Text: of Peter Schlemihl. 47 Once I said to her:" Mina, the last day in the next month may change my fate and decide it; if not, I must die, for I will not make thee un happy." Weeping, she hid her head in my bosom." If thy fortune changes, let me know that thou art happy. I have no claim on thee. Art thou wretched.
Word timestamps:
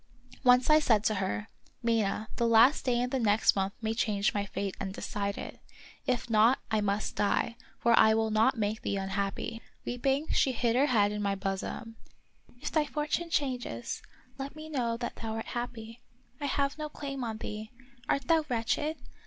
of 0.01 0.29
Peter 0.29 0.33
Schlemihl. 0.33 0.43
47 0.45 0.49
Once 0.49 0.69
I 0.71 0.79
said 0.83 1.03
to 1.03 1.13
her:" 1.13 1.47
Mina, 1.83 2.29
the 2.37 2.47
last 2.47 2.85
day 2.85 2.99
in 2.99 3.11
the 3.11 3.19
next 3.19 3.55
month 3.55 3.73
may 3.83 3.93
change 3.93 4.33
my 4.33 4.47
fate 4.47 4.75
and 4.79 4.95
decide 4.95 5.37
it; 5.37 5.59
if 6.07 6.27
not, 6.27 6.57
I 6.71 6.81
must 6.81 7.15
die, 7.15 7.55
for 7.77 7.93
I 7.93 8.15
will 8.15 8.31
not 8.31 8.57
make 8.57 8.81
thee 8.81 8.97
un 8.97 9.09
happy." 9.09 9.61
Weeping, 9.85 10.29
she 10.31 10.53
hid 10.53 10.75
her 10.75 10.87
head 10.87 11.11
in 11.11 11.21
my 11.21 11.35
bosom." 11.35 11.97
If 12.63 12.71
thy 12.71 12.87
fortune 12.87 13.29
changes, 13.29 14.01
let 14.39 14.55
me 14.55 14.69
know 14.69 14.97
that 14.97 15.17
thou 15.17 15.33
art 15.35 15.45
happy. 15.45 16.01
I 16.39 16.47
have 16.47 16.79
no 16.79 16.89
claim 16.89 17.23
on 17.23 17.37
thee. 17.37 17.69
Art 18.09 18.23
thou 18.27 18.43
wretched. 18.49 18.97